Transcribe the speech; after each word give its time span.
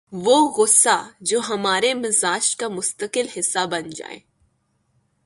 وہ 0.13 0.37
غصہ 0.57 0.95
جو 1.21 1.39
ہمارے 1.49 1.93
مزاج 1.93 2.55
کا 2.55 2.67
مستقل 2.67 3.27
حصہ 3.37 3.65
بن 3.65 3.89
جائے 3.89 4.19